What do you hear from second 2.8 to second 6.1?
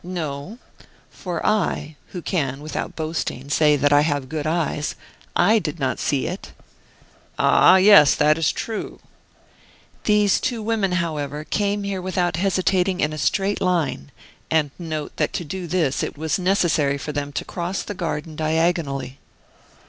boasting, say that I have good eyes I did not